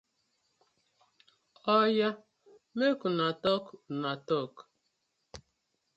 Oya 1.75 2.09
mek 2.77 2.99
una 3.09 3.27
talk 3.43 3.65
una 3.93 4.11
talk. 4.27 4.53